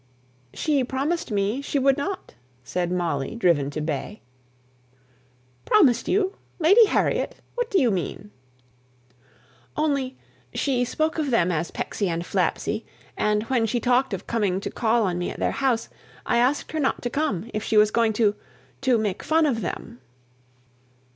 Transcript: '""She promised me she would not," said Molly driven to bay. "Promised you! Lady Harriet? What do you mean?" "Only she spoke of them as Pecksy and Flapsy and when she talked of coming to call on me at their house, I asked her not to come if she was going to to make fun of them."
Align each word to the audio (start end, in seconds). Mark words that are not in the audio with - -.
'""She 0.55 0.83
promised 0.83 1.29
me 1.29 1.61
she 1.61 1.77
would 1.77 1.95
not," 1.95 2.33
said 2.63 2.91
Molly 2.91 3.35
driven 3.35 3.69
to 3.69 3.81
bay. 3.81 4.23
"Promised 5.63 6.07
you! 6.07 6.37
Lady 6.57 6.87
Harriet? 6.87 7.35
What 7.53 7.69
do 7.69 7.79
you 7.79 7.91
mean?" 7.91 8.31
"Only 9.77 10.17
she 10.55 10.83
spoke 10.85 11.19
of 11.19 11.29
them 11.29 11.51
as 11.51 11.69
Pecksy 11.69 12.07
and 12.09 12.23
Flapsy 12.25 12.83
and 13.15 13.43
when 13.43 13.67
she 13.67 13.79
talked 13.79 14.11
of 14.11 14.25
coming 14.25 14.59
to 14.61 14.71
call 14.71 15.03
on 15.03 15.19
me 15.19 15.29
at 15.29 15.39
their 15.39 15.51
house, 15.51 15.87
I 16.25 16.37
asked 16.39 16.71
her 16.71 16.79
not 16.79 17.03
to 17.03 17.11
come 17.11 17.51
if 17.53 17.63
she 17.63 17.77
was 17.77 17.91
going 17.91 18.13
to 18.13 18.33
to 18.81 18.97
make 18.97 19.21
fun 19.21 19.45
of 19.45 19.61
them." 19.61 20.01